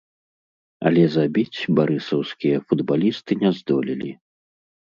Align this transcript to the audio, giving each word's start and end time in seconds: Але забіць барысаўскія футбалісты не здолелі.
Але 0.89 1.03
забіць 1.15 1.59
барысаўскія 1.79 2.65
футбалісты 2.71 3.31
не 3.43 3.49
здолелі. 3.59 4.11